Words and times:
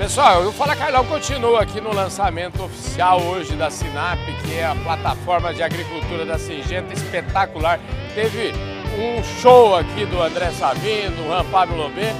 Pessoal, 0.00 0.46
o 0.46 0.52
Fala 0.52 0.74
Carlão 0.74 1.04
continua 1.04 1.60
aqui 1.60 1.78
no 1.78 1.92
lançamento 1.92 2.64
oficial 2.64 3.20
hoje 3.20 3.54
da 3.54 3.68
Sinap, 3.68 4.18
que 4.42 4.54
é 4.54 4.64
a 4.64 4.74
plataforma 4.74 5.52
de 5.52 5.62
agricultura 5.62 6.24
da 6.24 6.38
Singenta, 6.38 6.94
espetacular. 6.94 7.78
Teve 8.14 8.50
um 8.98 9.22
show 9.22 9.76
aqui 9.76 10.06
do 10.06 10.22
André 10.22 10.52
Savino, 10.52 11.16
do 11.16 11.24
Juan 11.24 11.44
Pablo 11.50 11.76
Lobê. 11.76 12.14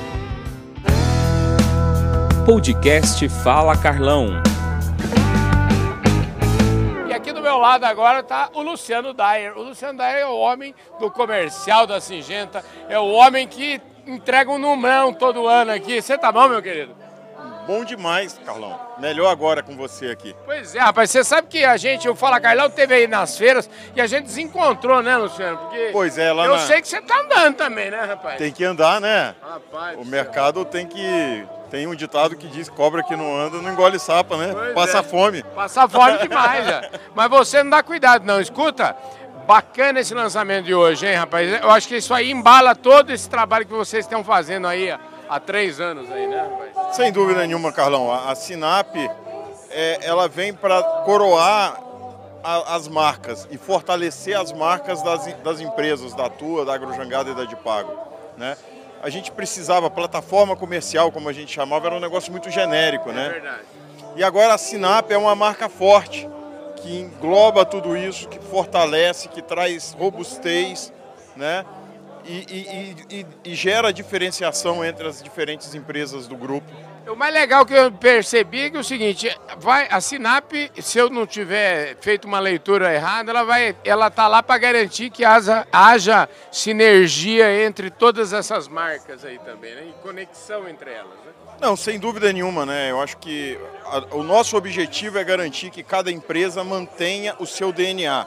Podcast 2.44 3.26
Fala 3.42 3.74
Carlão. 3.74 4.42
E 7.08 7.14
aqui 7.14 7.32
do 7.32 7.40
meu 7.40 7.56
lado 7.56 7.84
agora 7.84 8.20
está 8.20 8.50
o 8.52 8.60
Luciano 8.60 9.14
Dyer. 9.14 9.56
O 9.56 9.62
Luciano 9.62 9.96
Dyer 9.96 10.18
é 10.18 10.26
o 10.26 10.36
homem 10.36 10.74
do 11.00 11.10
comercial 11.10 11.86
da 11.86 11.98
Singenta, 11.98 12.62
é 12.90 12.98
o 12.98 13.06
homem 13.06 13.48
que 13.48 13.80
entrega 14.06 14.50
um 14.50 14.58
numão 14.58 15.14
todo 15.14 15.46
ano 15.46 15.72
aqui. 15.72 16.02
Você 16.02 16.18
tá 16.18 16.30
bom, 16.30 16.46
meu 16.46 16.60
querido? 16.60 16.94
Bom 17.70 17.84
demais, 17.84 18.36
Carlão. 18.44 18.80
Melhor 18.98 19.30
agora 19.30 19.62
com 19.62 19.76
você 19.76 20.06
aqui. 20.06 20.34
Pois 20.44 20.74
é, 20.74 20.80
rapaz, 20.80 21.08
você 21.08 21.22
sabe 21.22 21.46
que 21.46 21.64
a 21.64 21.76
gente, 21.76 22.08
o 22.08 22.16
Fala 22.16 22.40
Carlão, 22.40 22.68
teve 22.68 22.92
aí 22.94 23.06
nas 23.06 23.38
feiras 23.38 23.70
e 23.94 24.00
a 24.00 24.08
gente 24.08 24.24
desencontrou, 24.24 25.00
né, 25.00 25.16
Luciano? 25.16 25.56
Porque 25.56 25.90
Pois 25.92 26.18
é, 26.18 26.32
lá 26.32 26.46
eu 26.46 26.56
na- 26.56 26.66
sei 26.66 26.82
que 26.82 26.88
você 26.88 27.00
tá 27.00 27.20
andando 27.20 27.54
também, 27.54 27.88
né, 27.88 28.00
rapaz? 28.00 28.38
Tem 28.38 28.50
que 28.50 28.64
andar, 28.64 29.00
né? 29.00 29.36
Rapaz. 29.40 29.96
O 30.00 30.02
do 30.02 30.10
mercado 30.10 30.64
tem 30.64 30.84
que. 30.84 31.46
Tem 31.70 31.86
um 31.86 31.94
ditado 31.94 32.34
que 32.34 32.48
diz 32.48 32.68
cobra 32.68 33.04
que 33.04 33.14
não 33.14 33.38
anda 33.40 33.62
não 33.62 33.72
engole 33.72 34.00
sapa, 34.00 34.36
né? 34.36 34.52
Pois 34.52 34.74
Passa 34.74 34.98
é. 34.98 35.02
fome. 35.04 35.44
Passa 35.54 35.88
fome 35.88 36.18
demais, 36.18 36.66
já. 36.66 36.90
Mas 37.14 37.30
você 37.30 37.62
não 37.62 37.70
dá 37.70 37.84
cuidado, 37.84 38.26
não. 38.26 38.40
Escuta, 38.40 38.96
bacana 39.46 40.00
esse 40.00 40.12
lançamento 40.12 40.64
de 40.64 40.74
hoje, 40.74 41.06
hein, 41.06 41.14
rapaz? 41.14 41.62
Eu 41.62 41.70
acho 41.70 41.86
que 41.86 41.98
isso 41.98 42.12
aí 42.12 42.32
embala 42.32 42.74
todo 42.74 43.12
esse 43.12 43.30
trabalho 43.30 43.64
que 43.64 43.72
vocês 43.72 44.04
estão 44.04 44.24
fazendo 44.24 44.66
aí 44.66 44.90
há, 44.90 44.98
há 45.30 45.40
três 45.40 45.80
anos 45.80 46.10
aí, 46.10 46.26
né, 46.26 46.40
rapaz? 46.74 46.96
Sem 46.96 47.12
dúvida 47.12 47.46
nenhuma, 47.46 47.72
Carlão. 47.72 48.10
A, 48.10 48.30
a 48.32 48.34
Sinap, 48.34 48.94
é, 49.70 49.98
ela 50.02 50.28
vem 50.28 50.52
para 50.52 50.82
coroar 51.04 51.80
a- 52.42 52.74
as 52.74 52.88
marcas 52.88 53.46
e 53.50 53.56
fortalecer 53.56 54.38
as 54.38 54.52
marcas 54.52 55.02
das, 55.02 55.32
das 55.42 55.60
empresas, 55.60 56.14
da 56.14 56.28
Tua, 56.28 56.64
da 56.64 56.74
Agrojangada 56.74 57.30
e 57.30 57.34
da 57.34 57.44
Dipago, 57.44 57.92
né? 58.36 58.56
A 59.02 59.08
gente 59.08 59.30
precisava, 59.32 59.88
plataforma 59.88 60.54
comercial, 60.54 61.10
como 61.10 61.28
a 61.28 61.32
gente 61.32 61.50
chamava, 61.54 61.86
era 61.86 61.96
um 61.96 62.00
negócio 62.00 62.30
muito 62.30 62.50
genérico, 62.50 63.10
né? 63.12 63.26
É 63.26 63.30
verdade. 63.30 63.62
E 64.16 64.24
agora 64.24 64.52
a 64.54 64.58
Sinap 64.58 65.10
é 65.10 65.16
uma 65.16 65.34
marca 65.34 65.68
forte, 65.70 66.28
que 66.76 66.98
engloba 67.00 67.64
tudo 67.64 67.96
isso, 67.96 68.28
que 68.28 68.38
fortalece, 68.38 69.28
que 69.28 69.40
traz 69.40 69.92
robustez, 69.98 70.92
né? 71.36 71.64
E, 72.30 72.96
e- 73.10 73.26
e- 73.44 73.54
gera 73.56 73.92
diferenciação 73.92 74.84
entre 74.84 75.08
as 75.08 75.20
diferentes 75.20 75.74
empresas 75.74 76.28
do 76.28 76.36
grupo. 76.36 76.66
O 77.08 77.16
mais 77.16 77.34
legal 77.34 77.66
que 77.66 77.74
eu 77.74 77.90
percebi 77.90 78.60
é 78.60 78.70
que 78.70 78.76
é 78.76 78.80
o 78.80 78.84
seguinte, 78.84 79.36
vai, 79.58 79.88
a 79.90 80.00
Sinap, 80.00 80.52
se 80.80 80.96
eu 80.98 81.10
não 81.10 81.26
tiver 81.26 81.96
feito 82.00 82.26
uma 82.28 82.38
leitura 82.38 82.94
errada, 82.94 83.32
ela 83.32 83.42
vai, 83.42 83.74
ela 83.84 84.10
tá 84.10 84.28
lá 84.28 84.42
para 84.44 84.58
garantir 84.58 85.10
que 85.10 85.24
haja, 85.24 85.66
haja 85.72 86.28
sinergia 86.52 87.64
entre 87.64 87.90
todas 87.90 88.32
essas 88.32 88.68
marcas 88.68 89.24
aí 89.24 89.38
também, 89.40 89.74
né? 89.74 89.86
E 89.88 89.92
conexão 90.02 90.68
entre 90.68 90.92
elas, 90.92 91.10
né? 91.26 91.32
Não, 91.60 91.76
sem 91.76 91.98
dúvida 91.98 92.32
nenhuma, 92.32 92.64
né? 92.64 92.90
Eu 92.90 93.00
acho 93.02 93.16
que 93.18 93.58
a- 93.84 94.14
o 94.14 94.22
nosso 94.22 94.56
objetivo 94.56 95.18
é 95.18 95.24
garantir 95.24 95.70
que 95.70 95.82
cada 95.82 96.10
empresa 96.12 96.62
mantenha 96.62 97.34
o 97.40 97.46
seu 97.46 97.72
DNA, 97.72 98.24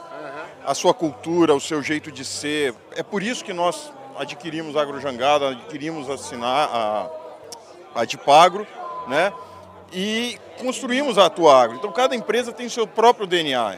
a 0.64 0.74
sua 0.74 0.94
cultura, 0.94 1.54
o 1.54 1.60
seu 1.60 1.82
jeito 1.82 2.10
de 2.10 2.24
ser. 2.24 2.74
É 2.96 3.02
por 3.02 3.22
isso 3.22 3.44
que 3.44 3.52
nós 3.52 3.92
adquirimos 4.16 4.76
a 4.76 4.82
Agrojangada, 4.82 5.50
adquirimos 5.50 6.08
a, 6.08 6.16
Sina, 6.16 6.46
a, 6.46 7.10
a 7.94 8.04
Dipagro, 8.04 8.66
né? 9.08 9.32
E 9.92 10.38
construímos 10.58 11.18
a 11.18 11.26
Atuagro. 11.26 11.76
Então 11.76 11.92
cada 11.92 12.14
empresa 12.16 12.52
tem 12.52 12.68
seu 12.68 12.86
próprio 12.86 13.26
DNA. 13.26 13.76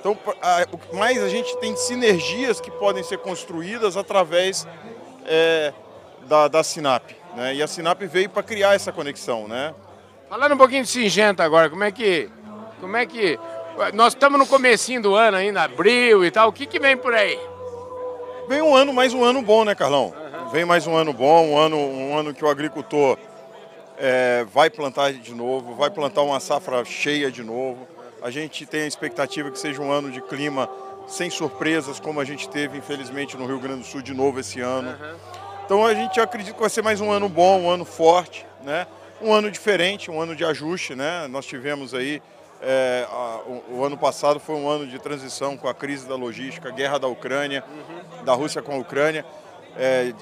Então, 0.00 0.18
a- 0.40 0.66
o- 0.90 0.96
mais 0.96 1.22
a 1.22 1.28
gente 1.28 1.56
tem 1.58 1.76
sinergias 1.76 2.60
que 2.60 2.70
podem 2.72 3.02
ser 3.04 3.18
construídas 3.18 3.96
através 3.96 4.66
é, 5.24 5.72
da, 6.26 6.48
da 6.48 6.64
Sinap. 6.64 7.04
Né? 7.36 7.54
E 7.54 7.62
a 7.62 7.66
Sinap 7.68 8.00
veio 8.02 8.28
para 8.28 8.42
criar 8.42 8.74
essa 8.74 8.90
conexão. 8.92 9.46
Né? 9.46 9.72
Falando 10.28 10.54
um 10.54 10.58
pouquinho 10.58 10.82
de 10.82 10.88
Singenta 10.88 11.44
agora, 11.44 11.70
como 11.70 11.84
é 11.84 11.92
que, 11.92 12.28
como 12.80 12.96
é 12.96 13.06
que, 13.06 13.38
nós 13.94 14.12
estamos 14.12 14.38
no 14.38 14.46
comecinho 14.46 15.02
do 15.02 15.14
ano 15.14 15.36
ainda, 15.36 15.62
abril 15.62 16.24
e 16.24 16.30
tal, 16.30 16.48
o 16.48 16.52
que 16.52 16.66
que 16.66 16.78
vem 16.78 16.96
por 16.96 17.14
aí? 17.14 17.38
Vem 18.48 18.60
um 18.60 18.74
ano, 18.74 18.92
mais 18.92 19.14
um 19.14 19.24
ano 19.24 19.40
bom, 19.40 19.64
né, 19.64 19.74
Carlão? 19.74 20.14
Vem 20.52 20.64
mais 20.64 20.86
um 20.86 20.94
ano 20.94 21.12
bom, 21.12 21.48
um 21.48 21.58
ano, 21.58 21.76
um 21.78 22.16
ano 22.18 22.34
que 22.34 22.44
o 22.44 22.48
agricultor 22.48 23.16
é, 23.96 24.44
vai 24.52 24.68
plantar 24.68 25.12
de 25.12 25.34
novo, 25.34 25.74
vai 25.74 25.90
plantar 25.90 26.22
uma 26.22 26.40
safra 26.40 26.84
cheia 26.84 27.30
de 27.30 27.42
novo. 27.42 27.86
A 28.20 28.30
gente 28.30 28.66
tem 28.66 28.82
a 28.82 28.86
expectativa 28.86 29.50
que 29.50 29.58
seja 29.58 29.80
um 29.80 29.90
ano 29.90 30.10
de 30.10 30.20
clima 30.20 30.68
sem 31.06 31.30
surpresas, 31.30 31.98
como 31.98 32.20
a 32.20 32.24
gente 32.24 32.48
teve, 32.48 32.78
infelizmente, 32.78 33.36
no 33.36 33.46
Rio 33.46 33.58
Grande 33.58 33.80
do 33.80 33.86
Sul 33.86 34.02
de 34.02 34.14
novo 34.14 34.40
esse 34.40 34.60
ano. 34.60 34.96
Então 35.64 35.84
a 35.86 35.94
gente 35.94 36.20
acredita 36.20 36.54
que 36.54 36.60
vai 36.60 36.70
ser 36.70 36.82
mais 36.82 37.00
um 37.00 37.10
ano 37.10 37.28
bom, 37.28 37.62
um 37.62 37.70
ano 37.70 37.84
forte, 37.84 38.46
né? 38.62 38.86
Um 39.20 39.32
ano 39.32 39.50
diferente, 39.50 40.10
um 40.10 40.20
ano 40.20 40.36
de 40.36 40.44
ajuste, 40.44 40.94
né? 40.94 41.26
Nós 41.28 41.46
tivemos 41.46 41.94
aí 41.94 42.20
é, 42.62 43.06
a- 43.10 43.40
o, 43.46 43.78
o 43.78 43.84
ano 43.84 43.98
passado 43.98 44.38
foi 44.40 44.54
um 44.54 44.68
ano 44.68 44.86
de 44.86 44.98
transição 44.98 45.56
com 45.56 45.68
a 45.68 45.74
crise 45.74 46.06
da 46.06 46.14
logística, 46.14 46.70
guerra 46.70 46.98
da 46.98 47.08
Ucrânia, 47.08 47.64
da 48.24 48.32
Rússia 48.34 48.62
com 48.62 48.72
a 48.72 48.76
Ucrânia, 48.76 49.24
é, 49.76 50.12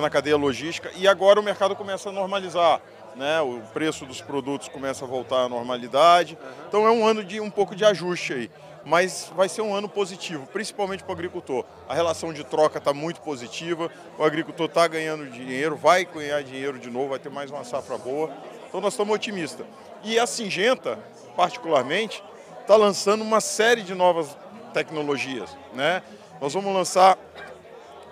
na 0.00 0.10
cadeia 0.10 0.36
logística 0.36 0.90
e 0.96 1.06
agora 1.06 1.38
o 1.40 1.42
mercado 1.42 1.76
começa 1.76 2.08
a 2.08 2.12
normalizar, 2.12 2.80
né? 3.14 3.40
O 3.40 3.60
preço 3.72 4.04
dos 4.06 4.20
produtos 4.20 4.68
começa 4.68 5.04
a 5.04 5.08
voltar 5.08 5.44
à 5.44 5.48
normalidade. 5.48 6.38
Então 6.68 6.86
é 6.86 6.90
um 6.90 7.06
ano 7.06 7.22
de 7.24 7.40
um 7.40 7.50
pouco 7.50 7.74
de 7.74 7.84
ajuste 7.84 8.32
aí 8.32 8.50
mas 8.88 9.32
vai 9.34 9.48
ser 9.48 9.62
um 9.62 9.74
ano 9.74 9.88
positivo, 9.88 10.46
principalmente 10.46 11.02
para 11.02 11.10
o 11.10 11.14
agricultor. 11.14 11.64
A 11.88 11.92
relação 11.94 12.32
de 12.32 12.44
troca 12.44 12.78
está 12.78 12.94
muito 12.94 13.20
positiva, 13.20 13.90
o 14.16 14.22
agricultor 14.22 14.66
está 14.66 14.86
ganhando 14.86 15.28
dinheiro, 15.28 15.74
vai 15.74 16.04
ganhar 16.04 16.40
dinheiro 16.44 16.78
de 16.78 16.88
novo, 16.88 17.08
vai 17.08 17.18
ter 17.18 17.28
mais 17.28 17.50
uma 17.50 17.64
safra 17.64 17.98
boa. 17.98 18.30
Então 18.68 18.80
nós 18.80 18.92
estamos 18.92 19.14
otimistas. 19.14 19.66
E 20.02 20.18
a 20.18 20.26
Singenta, 20.26 20.98
particularmente, 21.36 22.22
está 22.60 22.76
lançando 22.76 23.22
uma 23.22 23.40
série 23.40 23.82
de 23.82 23.94
novas 23.94 24.36
tecnologias. 24.72 25.56
Né? 25.72 26.02
Nós 26.40 26.52
vamos 26.52 26.72
lançar 26.74 27.18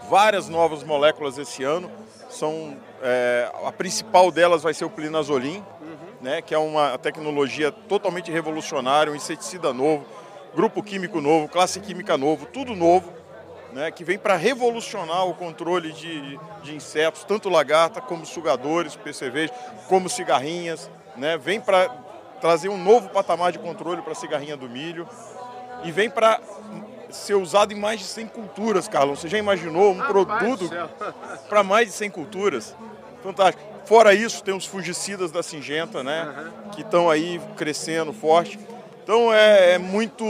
várias 0.09 0.49
novas 0.49 0.83
moléculas 0.83 1.39
esse 1.39 1.63
ano. 1.63 1.91
São, 2.31 2.77
é, 3.03 3.51
a 3.65 3.71
principal 3.73 4.31
delas 4.31 4.63
vai 4.63 4.75
ser 4.75 4.85
o 4.85 4.91
plinazolim, 4.91 5.63
né, 6.21 6.41
que 6.41 6.55
é 6.55 6.59
uma 6.59 6.97
tecnologia 6.99 7.71
totalmente 7.71 8.31
revolucionária, 8.31 9.13
um 9.13 9.15
inseticida 9.15 9.73
novo, 9.73 10.07
grupo 10.55 10.83
químico 10.83 11.21
novo, 11.21 11.49
classe 11.49 11.79
química 11.81 12.17
novo, 12.17 12.47
tudo 12.47 12.75
novo, 12.75 13.13
né, 13.75 13.91
que 13.91 14.05
vem 14.05 14.17
para 14.17 14.37
revolucionar 14.37 15.27
o 15.27 15.35
controle 15.35 15.93
de, 15.93 16.39
de 16.63 16.75
insetos, 16.77 17.25
tanto 17.25 17.49
lagarta 17.49 18.01
como 18.01 18.25
sugadores, 18.25 18.95
percevejos, 18.95 19.55
como 19.89 20.09
cigarrinhas. 20.09 20.89
Né, 21.17 21.37
vem 21.37 21.61
para 21.61 21.89
trazer 22.41 22.69
um 22.69 22.79
novo 22.79 23.09
patamar 23.09 23.51
de 23.51 23.59
controle 23.59 24.01
para 24.01 24.13
a 24.13 24.15
cigarrinha 24.15 24.57
do 24.57 24.69
milho 24.69 25.09
e 25.83 25.91
vem 25.91 26.09
para 26.09 26.41
ser 27.11 27.35
usado 27.35 27.73
em 27.73 27.77
mais 27.77 28.01
de 28.01 28.07
100 28.07 28.29
culturas, 28.29 28.89
Carlão. 28.89 29.17
Você 29.17 29.29
já 29.29 29.39
imaginou 29.39 29.93
um 29.93 29.99
do 29.99 30.05
produto 30.05 30.71
para 31.49 31.63
mais 31.63 31.89
de 31.89 31.95
100 31.95 32.11
culturas? 32.11 32.77
Fantástico. 33.23 33.63
Fora 33.87 34.15
isso, 34.15 34.43
tem 34.43 34.55
os 34.55 34.67
fungicidas 34.67 35.31
da 35.31 35.43
Singenta, 35.43 36.03
né? 36.03 36.53
Que 36.73 36.83
estão 36.83 37.11
aí 37.11 37.41
crescendo 37.57 38.13
forte. 38.13 38.59
Então 39.03 39.33
é, 39.33 39.73
é 39.73 39.79
muito. 39.79 40.25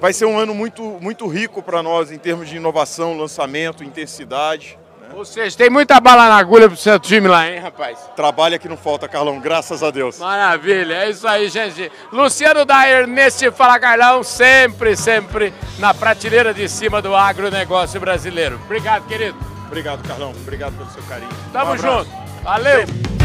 Vai 0.00 0.12
ser 0.12 0.26
um 0.26 0.38
ano 0.38 0.54
muito, 0.54 0.82
muito 1.00 1.26
rico 1.26 1.62
para 1.62 1.82
nós 1.82 2.10
em 2.12 2.18
termos 2.18 2.48
de 2.48 2.56
inovação, 2.56 3.16
lançamento, 3.16 3.82
intensidade. 3.82 4.78
né? 5.00 5.08
Ou 5.14 5.24
seja, 5.24 5.56
tem 5.56 5.70
muita 5.70 5.98
bala 6.00 6.28
na 6.28 6.36
agulha 6.36 6.68
pro 6.68 6.76
seu 6.76 6.98
time 7.00 7.26
lá, 7.28 7.48
hein, 7.48 7.58
rapaz? 7.60 7.98
Trabalho 8.14 8.58
que 8.60 8.68
não 8.68 8.76
falta, 8.76 9.08
Carlão, 9.08 9.40
graças 9.40 9.82
a 9.82 9.90
Deus. 9.90 10.18
Maravilha, 10.18 10.94
é 11.04 11.10
isso 11.10 11.26
aí, 11.26 11.48
gente. 11.48 11.90
Luciano 12.12 12.64
Dyer 12.64 13.06
neste 13.06 13.50
Fala 13.50 13.78
Carlão, 13.80 14.22
sempre, 14.22 14.96
sempre 14.96 15.52
na 15.78 15.94
prateleira 15.94 16.52
de 16.52 16.68
cima 16.68 17.00
do 17.00 17.14
agronegócio 17.16 17.98
brasileiro. 17.98 18.60
Obrigado, 18.64 19.06
querido. 19.06 19.36
Obrigado, 19.66 20.06
Carlão. 20.06 20.30
Obrigado 20.30 20.76
pelo 20.76 20.90
seu 20.90 21.02
carinho. 21.04 21.30
Tamo 21.52 21.72
Um 21.72 21.78
junto. 21.78 22.10
Valeu. 22.44 23.15